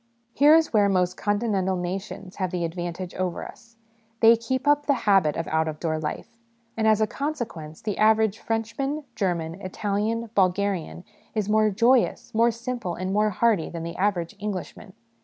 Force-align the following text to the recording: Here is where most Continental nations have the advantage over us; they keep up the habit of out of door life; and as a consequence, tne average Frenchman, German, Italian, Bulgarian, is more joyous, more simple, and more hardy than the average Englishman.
Here 0.33 0.55
is 0.55 0.73
where 0.73 0.89
most 0.89 1.15
Continental 1.15 1.75
nations 1.77 2.37
have 2.37 2.49
the 2.49 2.65
advantage 2.65 3.13
over 3.13 3.47
us; 3.47 3.77
they 4.19 4.35
keep 4.35 4.67
up 4.67 4.87
the 4.87 4.95
habit 5.05 5.37
of 5.37 5.47
out 5.49 5.67
of 5.67 5.79
door 5.79 5.99
life; 5.99 6.39
and 6.75 6.87
as 6.87 7.01
a 7.01 7.05
consequence, 7.05 7.83
tne 7.83 7.97
average 7.99 8.39
Frenchman, 8.39 9.03
German, 9.13 9.61
Italian, 9.61 10.31
Bulgarian, 10.33 11.03
is 11.35 11.49
more 11.49 11.69
joyous, 11.69 12.33
more 12.33 12.49
simple, 12.49 12.95
and 12.95 13.13
more 13.13 13.29
hardy 13.29 13.69
than 13.69 13.83
the 13.83 13.95
average 13.97 14.35
Englishman. 14.39 14.93